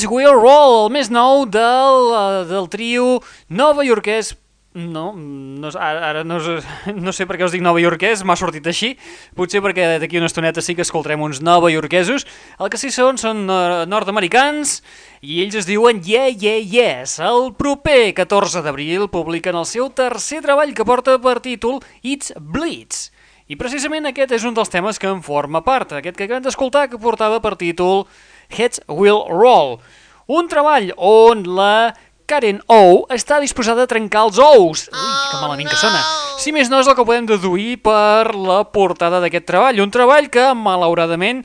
Heads 0.04 0.12
Will 0.12 0.34
Roll, 0.36 0.84
el 0.84 0.90
més 0.92 1.08
nou 1.08 1.46
del, 1.48 2.10
eh, 2.12 2.40
del 2.50 2.66
trio 2.68 3.22
nova 3.48 3.84
iorquès 3.86 4.34
no, 4.74 5.14
no, 5.16 5.70
ara 5.80 6.24
no, 6.26 6.36
no 7.06 7.12
sé 7.14 7.24
per 7.24 7.38
què 7.38 7.46
us 7.46 7.54
dic 7.54 7.62
nova 7.64 7.80
iorquès, 7.80 8.24
m'ha 8.26 8.36
sortit 8.36 8.66
així. 8.68 8.90
Potser 9.38 9.62
perquè 9.64 9.86
d'aquí 10.02 10.18
una 10.18 10.28
estoneta 10.28 10.60
sí 10.60 10.74
que 10.76 10.84
escoltarem 10.84 11.22
uns 11.24 11.40
nova 11.40 11.70
iorquesos. 11.72 12.26
El 12.58 12.68
que 12.68 12.80
sí 12.82 12.90
són 12.92 13.16
són 13.22 13.46
eh, 13.48 13.86
nord-americans 13.88 14.82
i 15.22 15.40
ells 15.46 15.62
es 15.62 15.70
diuen 15.70 16.02
Yeah 16.04 16.28
Yeah 16.28 16.60
Yes. 16.60 17.16
El 17.22 17.54
proper 17.56 18.12
14 18.18 18.60
d'abril 18.66 19.08
publiquen 19.08 19.56
el 19.56 19.64
seu 19.64 19.88
tercer 19.88 20.42
treball 20.44 20.76
que 20.76 20.84
porta 20.84 21.16
per 21.22 21.38
títol 21.40 21.80
It's 22.02 22.34
Blitz. 22.36 23.08
I 23.48 23.56
precisament 23.60 24.08
aquest 24.08 24.36
és 24.36 24.44
un 24.44 24.56
dels 24.56 24.72
temes 24.72 25.00
que 25.00 25.08
en 25.08 25.24
forma 25.24 25.64
part, 25.64 25.96
aquest 25.96 26.16
que 26.16 26.28
acabem 26.28 26.44
d'escoltar 26.44 26.90
que 26.92 27.00
portava 27.00 27.40
per 27.44 27.56
títol 27.60 28.08
Heads 28.50 28.82
Will 28.88 29.24
Roll. 29.30 29.78
Un 30.26 30.48
treball 30.48 30.90
on 30.96 31.44
la 31.56 31.94
Karen 32.26 32.62
O 32.72 33.04
està 33.12 33.36
disposada 33.42 33.84
a 33.84 33.90
trencar 33.90 34.24
els 34.28 34.40
ous. 34.40 34.86
Ui, 34.88 35.12
que 35.30 35.40
malament 35.42 35.68
que 35.68 35.76
sona. 35.76 36.00
Si 36.40 36.52
més 36.56 36.70
no 36.72 36.80
és 36.80 36.88
el 36.88 36.96
que 36.96 37.04
podem 37.04 37.28
deduir 37.28 37.76
per 37.84 38.32
la 38.32 38.62
portada 38.64 39.20
d'aquest 39.20 39.46
treball. 39.48 39.82
Un 39.84 39.92
treball 39.92 40.30
que, 40.32 40.46
malauradament, 40.56 41.44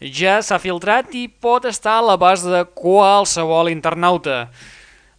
ja 0.00 0.38
s'ha 0.40 0.60
filtrat 0.62 1.10
i 1.18 1.26
pot 1.28 1.66
estar 1.68 1.98
a 1.98 2.04
l'abast 2.06 2.46
de 2.48 2.62
qualsevol 2.78 3.72
internauta. 3.72 4.46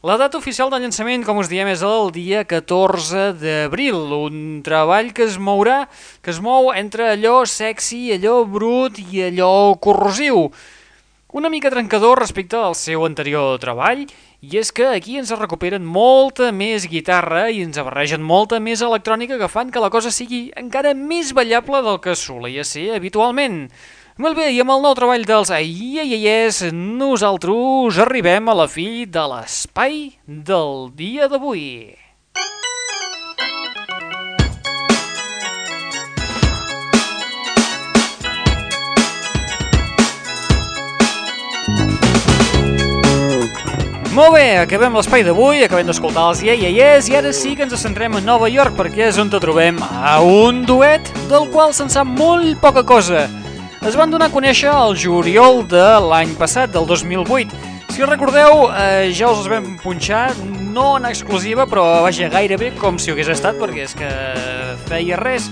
La 0.02 0.16
data 0.18 0.40
oficial 0.40 0.72
de 0.74 0.80
llançament, 0.82 1.22
com 1.22 1.38
us 1.38 1.52
diem, 1.52 1.68
és 1.70 1.84
el 1.86 2.10
dia 2.16 2.42
14 2.50 3.36
d'abril, 3.38 4.00
un 4.18 4.64
treball 4.66 5.12
que 5.14 5.28
es 5.28 5.36
mourà, 5.38 5.84
que 6.26 6.34
es 6.34 6.40
mou 6.42 6.72
entre 6.74 7.12
allò 7.12 7.44
sexy, 7.46 8.08
allò 8.16 8.40
brut 8.50 8.98
i 8.98 9.28
allò 9.28 9.76
corrosiu. 9.78 10.48
Una 11.32 11.48
mica 11.48 11.70
trencador 11.72 12.20
respecte 12.20 12.58
al 12.60 12.74
seu 12.76 13.06
anterior 13.08 13.56
treball, 13.64 14.02
i 14.44 14.58
és 14.60 14.72
que 14.76 14.90
aquí 14.92 15.14
ens 15.16 15.30
recuperen 15.32 15.86
molta 15.88 16.50
més 16.52 16.90
guitarra 16.92 17.46
i 17.48 17.62
ens 17.64 17.80
barregen 17.80 18.20
molta 18.20 18.60
més 18.60 18.84
electrònica 18.84 19.38
que 19.40 19.48
fan 19.48 19.72
que 19.72 19.80
la 19.80 19.92
cosa 19.94 20.12
sigui 20.12 20.42
encara 20.60 20.92
més 20.92 21.32
ballable 21.32 21.80
del 21.88 22.02
que 22.04 22.18
solia 22.20 22.68
ser 22.68 22.90
habitualment. 22.98 23.64
Molt 24.20 24.36
bé, 24.36 24.52
i 24.52 24.60
amb 24.60 24.76
el 24.76 24.84
nou 24.84 25.00
treball 25.00 25.24
dels 25.24 25.56
Aiaiaies, 25.56 26.66
nosaltres 26.76 28.04
arribem 28.04 28.52
a 28.52 28.60
la 28.66 28.68
fi 28.68 29.08
de 29.08 29.28
l'espai 29.32 30.02
del 30.28 30.90
dia 31.00 31.32
d'avui. 31.32 32.01
Molt 44.22 44.36
bé, 44.36 44.60
acabem 44.62 44.94
l'espai 44.94 45.24
d'avui, 45.26 45.64
acabem 45.66 45.88
d'escoltar 45.88 46.28
els 46.30 46.44
Yeah 46.46 46.54
Yeah 46.54 46.70
Yes 46.70 47.08
i 47.10 47.16
ara 47.18 47.32
sí 47.34 47.56
que 47.58 47.64
ens 47.66 47.74
centrem 47.82 48.14
a 48.14 48.20
Nova 48.22 48.52
York 48.54 48.76
perquè 48.78 49.08
és 49.08 49.18
on 49.18 49.32
te 49.34 49.40
trobem 49.42 49.80
a 49.82 50.20
un 50.22 50.60
duet 50.70 51.10
del 51.32 51.48
qual 51.50 51.74
se'n 51.74 51.90
sap 51.90 52.06
molt 52.06 52.60
poca 52.62 52.84
cosa. 52.86 53.24
Es 53.82 53.98
van 53.98 54.14
donar 54.14 54.28
a 54.30 54.34
conèixer 54.36 54.70
el 54.70 54.94
juliol 54.94 55.64
de 55.66 55.88
l'any 56.06 56.36
passat, 56.38 56.70
del 56.70 56.86
2008. 56.86 57.58
Si 57.96 58.06
recordeu, 58.06 58.68
eh, 58.70 59.10
ja 59.10 59.32
us 59.34 59.42
els 59.42 59.50
vam 59.50 59.74
punxar, 59.82 60.36
no 60.70 61.00
en 61.00 61.10
exclusiva, 61.10 61.66
però 61.66 61.88
vaja, 62.06 62.30
gairebé 62.30 62.76
com 62.78 63.02
si 63.02 63.10
ho 63.10 63.18
hagués 63.18 63.34
estat, 63.34 63.58
perquè 63.58 63.90
és 63.90 63.98
que 63.98 64.14
feia 64.86 65.18
res, 65.18 65.50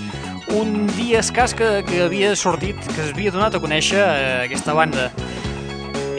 un 0.54 0.86
dia 0.94 1.26
escàs 1.26 1.58
que, 1.58 1.80
que 1.90 2.04
havia 2.06 2.36
sortit, 2.38 2.78
que 2.94 3.02
es 3.02 3.10
havia 3.16 3.34
donat 3.34 3.58
a 3.58 3.66
conèixer 3.66 3.98
eh, 3.98 4.34
aquesta 4.46 4.78
banda 4.78 5.10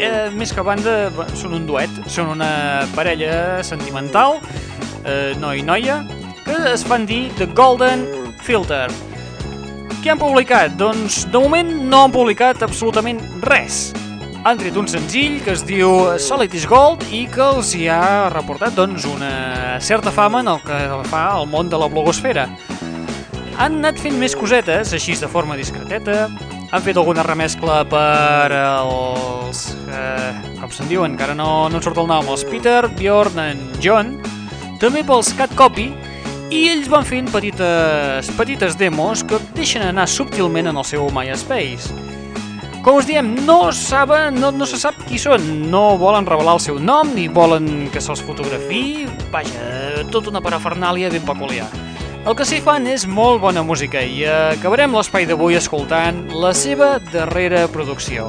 eh, 0.02 0.30
més 0.34 0.52
que 0.54 0.64
banda, 0.66 0.96
són 1.38 1.56
un 1.58 1.68
duet, 1.70 2.02
són 2.12 2.34
una 2.34 2.52
parella 2.96 3.62
sentimental, 3.66 4.40
eh, 5.06 5.32
noi 5.42 5.62
i 5.62 5.66
noia, 5.66 6.02
que 6.46 6.58
es 6.74 6.84
fan 6.88 7.06
dir 7.10 7.30
The 7.38 7.48
Golden 7.58 8.06
Filter. 8.42 8.88
Què 10.02 10.14
han 10.14 10.22
publicat? 10.22 10.74
Doncs 10.80 11.26
de 11.30 11.40
moment 11.40 11.70
no 11.92 12.06
han 12.08 12.14
publicat 12.14 12.64
absolutament 12.66 13.22
res. 13.46 13.92
Han 14.42 14.58
tret 14.58 14.78
un 14.80 14.88
senzill 14.90 15.36
que 15.46 15.54
es 15.54 15.62
diu 15.68 15.92
Solid 16.18 16.56
is 16.58 16.66
Gold 16.66 17.04
i 17.14 17.28
que 17.30 17.44
els 17.46 17.76
hi 17.78 17.86
ha 17.94 18.32
reportat 18.34 18.74
doncs, 18.74 19.06
una 19.06 19.78
certa 19.78 20.10
fama 20.10 20.42
en 20.42 20.50
el 20.56 20.64
que 20.66 20.80
fa 21.12 21.28
al 21.36 21.46
món 21.52 21.70
de 21.70 21.78
la 21.78 21.90
blogosfera. 21.92 22.48
Han 23.62 23.78
anat 23.84 24.02
fent 24.02 24.18
més 24.18 24.34
cosetes, 24.34 24.96
així 24.98 25.14
de 25.20 25.30
forma 25.30 25.60
discreteta, 25.60 26.32
han 26.72 26.84
fet 26.86 26.98
alguna 26.98 27.24
remescla 27.28 27.82
per 27.92 28.52
els... 28.56 29.66
Eh, 29.92 30.32
com 30.62 30.72
se'n 30.72 30.88
diuen, 30.88 31.18
que 31.20 31.26
ara 31.26 31.36
no, 31.36 31.68
no 31.70 31.80
en 31.80 31.84
surt 31.84 32.00
el 32.00 32.08
nom, 32.08 32.30
els 32.32 32.46
Peter, 32.48 32.86
Bjorn 32.96 33.42
i 33.44 33.82
John, 33.84 34.16
també 34.80 35.04
pels 35.04 35.34
Cat 35.38 35.52
Copy, 35.60 35.90
i 36.52 36.66
ells 36.72 36.88
van 36.92 37.06
fent 37.08 37.30
petites, 37.32 38.32
petites 38.38 38.80
demos 38.80 39.26
que 39.28 39.40
deixen 39.56 39.84
anar 39.88 40.08
subtilment 40.12 40.72
en 40.72 40.80
el 40.80 40.88
seu 40.88 41.12
MySpace. 41.12 41.92
Com 42.82 42.98
us 42.98 43.06
diem, 43.06 43.36
no, 43.46 43.70
saben, 43.76 44.40
no, 44.42 44.50
no 44.56 44.66
se 44.66 44.80
sap 44.82 44.98
qui 45.06 45.20
són, 45.22 45.44
no 45.70 46.00
volen 46.02 46.26
revelar 46.26 46.56
el 46.58 46.64
seu 46.64 46.80
nom, 46.82 47.12
ni 47.14 47.28
volen 47.30 47.92
que 47.94 48.02
se'ls 48.02 48.24
fotografi, 48.26 49.06
vaja, 49.32 50.04
tota 50.10 50.32
una 50.34 50.42
parafernàlia 50.42 51.12
ben 51.14 51.28
peculiar. 51.28 51.70
El 52.22 52.36
que 52.38 52.46
sí 52.46 52.60
fan 52.62 52.86
és 52.86 53.08
molt 53.10 53.40
bona 53.42 53.64
música 53.66 53.98
i 54.06 54.20
acabarem 54.30 54.94
l'espai 54.94 55.26
d'avui 55.26 55.56
escoltant 55.58 56.20
la 56.38 56.52
seva 56.54 57.00
darrera 57.10 57.64
producció. 57.74 58.28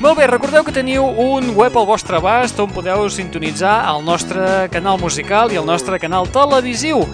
Molt 0.00 0.16
bé, 0.16 0.24
recordeu 0.30 0.64
que 0.64 0.72
teniu 0.72 1.04
un 1.04 1.50
web 1.52 1.76
al 1.76 1.84
vostre 1.84 2.16
abast 2.16 2.62
on 2.64 2.72
podeu 2.72 3.04
sintonitzar 3.12 3.74
el 3.90 4.00
nostre 4.06 4.70
canal 4.72 4.96
musical 5.02 5.52
i 5.52 5.60
el 5.60 5.68
nostre 5.68 6.00
canal 6.00 6.30
televisiu 6.32 7.04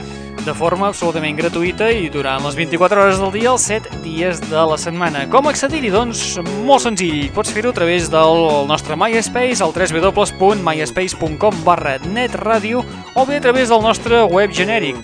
de 0.45 0.55
forma 0.55 0.87
absolutament 0.89 1.35
gratuïta 1.37 1.91
i 1.91 2.07
durant 2.09 2.47
les 2.47 2.55
24 2.57 3.03
hores 3.03 3.19
del 3.19 3.35
dia, 3.35 3.51
els 3.51 3.67
7 3.67 3.99
dies 4.05 4.39
de 4.47 4.63
la 4.71 4.79
setmana. 4.79 5.25
Com 5.33 5.51
accedir-hi? 5.51 5.91
Doncs 5.91 6.39
molt 6.69 6.87
senzill. 6.87 7.27
Pots 7.35 7.51
fer-ho 7.51 7.75
a 7.75 7.77
través 7.77 8.07
del 8.15 8.47
nostre 8.71 8.95
MySpace 8.95 9.59
al 9.59 9.75
www.myspace.com 9.75 11.65
barra 11.67 11.99
netradio 12.07 12.87
o 13.13 13.27
bé 13.27 13.43
a 13.43 13.45
través 13.49 13.75
del 13.75 13.83
nostre 13.83 14.23
web 14.31 14.55
genèric 14.55 14.97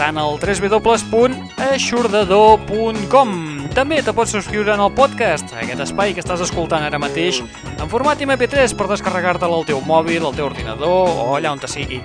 en 0.00 0.18
el 0.18 0.38
www.aixordador.com 0.40 3.28
També 3.74 4.02
te 4.02 4.12
pots 4.14 4.30
subscriure 4.34 4.74
en 4.74 4.80
el 4.84 4.92
podcast, 4.94 5.54
aquest 5.54 5.80
espai 5.84 6.14
que 6.14 6.20
estàs 6.22 6.40
escoltant 6.44 6.82
ara 6.86 6.98
mateix, 7.02 7.42
en 7.74 7.88
format 7.90 8.20
MP3 8.22 8.74
per 8.78 8.86
descarregar-te'l 8.90 9.54
al 9.54 9.64
teu 9.68 9.80
mòbil, 9.84 10.24
al 10.24 10.34
teu 10.34 10.46
ordinador 10.46 11.08
o 11.10 11.36
allà 11.36 11.52
on 11.54 11.60
te 11.62 11.68
sigui. 11.70 12.00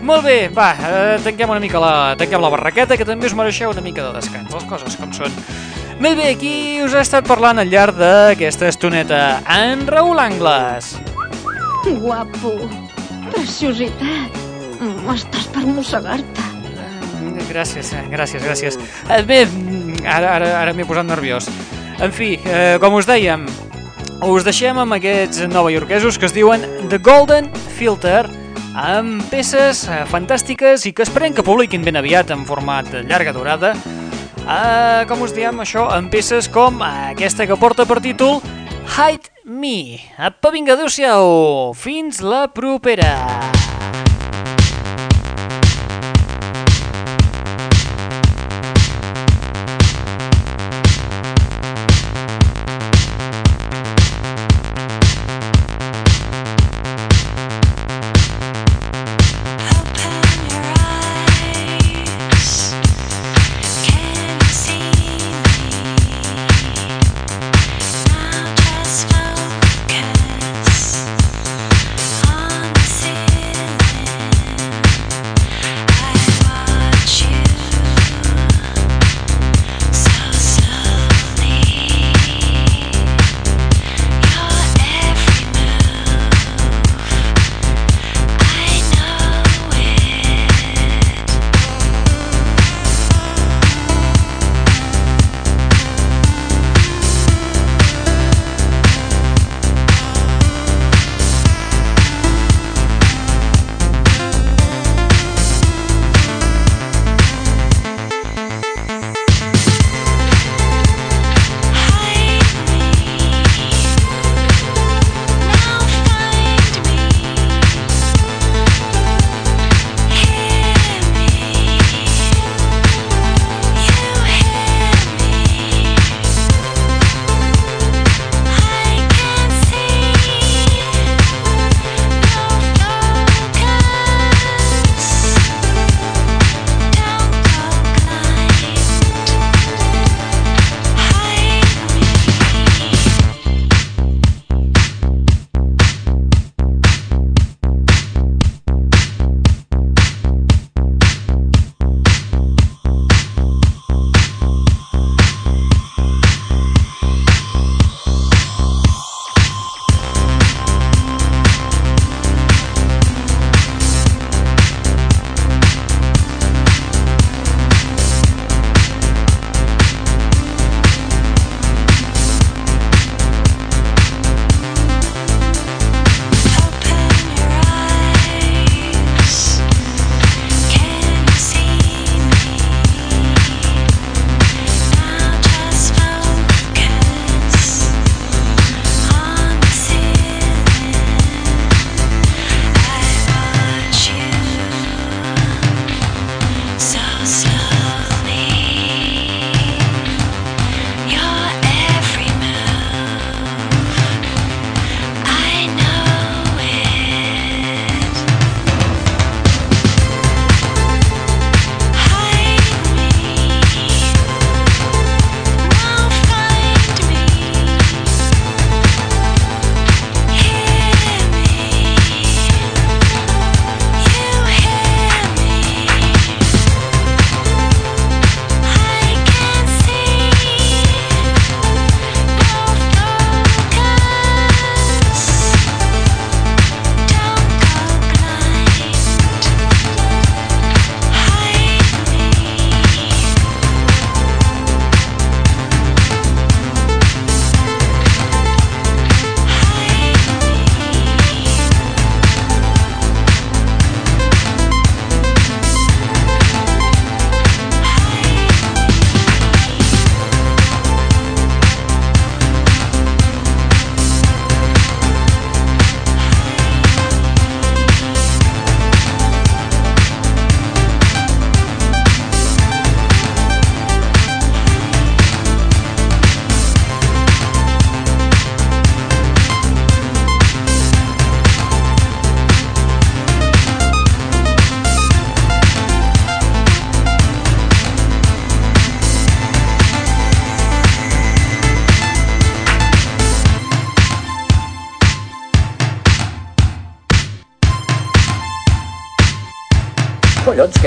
Molt 0.00 0.24
bé, 0.24 0.48
va, 0.48 0.72
eh, 0.72 1.18
tanquem 1.24 1.50
una 1.52 1.60
mica 1.60 1.78
la, 1.82 2.16
tanquem 2.16 2.40
la 2.40 2.48
barraqueta, 2.52 2.96
que 2.96 3.04
també 3.04 3.26
us 3.28 3.34
mereixeu 3.36 3.70
una 3.70 3.84
mica 3.84 4.02
de 4.06 4.12
descans, 4.16 4.54
les 4.54 4.64
coses 4.64 4.96
com 4.96 5.12
són. 5.12 5.32
Bé, 6.00 6.14
bé, 6.16 6.36
qui 6.40 6.80
us 6.80 6.94
ha 6.96 7.02
estat 7.04 7.28
parlant 7.28 7.58
al 7.60 7.68
llarg 7.68 7.94
d'aquesta 8.00 8.68
estoneta? 8.72 9.42
En 9.44 9.86
Raül 9.86 10.18
Angles. 10.18 10.96
Guapo, 12.00 12.56
preciositat. 13.30 14.30
Estàs 15.12 15.46
per 15.52 15.66
mossegar-te. 15.68 16.49
Gràcies, 17.50 17.92
eh, 17.92 18.04
gràcies, 18.10 18.42
gràcies. 18.42 18.78
Eh, 19.08 19.22
Bé, 19.26 19.46
ara, 20.04 20.36
ara, 20.36 20.52
ara 20.62 20.72
m'he 20.72 20.86
posat 20.86 21.06
nerviós. 21.06 21.48
En 22.00 22.12
fi, 22.12 22.38
eh, 22.44 22.78
com 22.80 22.94
us 22.94 23.06
dèiem, 23.06 23.46
us 24.24 24.44
deixem 24.44 24.78
amb 24.78 24.92
aquests 24.92 25.46
novaiorquesos 25.48 26.18
que 26.18 26.26
es 26.26 26.34
diuen 26.36 26.64
The 26.88 26.98
Golden 26.98 27.50
Filter, 27.76 28.28
amb 28.74 29.24
peces 29.30 29.86
eh, 29.88 30.04
fantàstiques 30.10 30.86
i 30.86 30.92
que 30.92 31.02
esperem 31.02 31.34
que 31.34 31.44
publiquin 31.46 31.84
ben 31.84 31.98
aviat 32.00 32.30
en 32.30 32.46
format 32.46 32.88
de 32.92 33.02
llarga 33.02 33.34
durada. 33.36 33.74
Eh, 34.40 35.04
com 35.08 35.22
us 35.26 35.34
diem, 35.36 35.60
això, 35.60 35.88
amb 35.92 36.10
peces 36.12 36.48
com 36.48 36.80
aquesta 36.82 37.46
que 37.46 37.58
porta 37.60 37.86
per 37.86 38.00
títol 38.00 38.40
Hide 38.90 39.30
Me. 39.44 40.00
Apa, 40.18 40.50
vinga, 40.54 40.76
adeu-siau. 40.76 41.74
Fins 41.74 42.22
la 42.22 42.46
propera. 42.54 43.14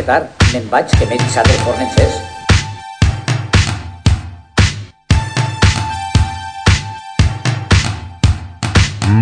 aixecar. 0.04 0.28
Me'n 0.54 0.70
vaig, 0.70 0.92
que 0.98 1.06
m'he 1.08 1.18
deixat 1.18 1.48
el 1.48 1.60
forn 1.64 1.82
encès. 1.88 2.22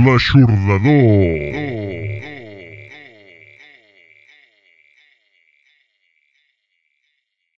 L'aixordador. 0.06 1.81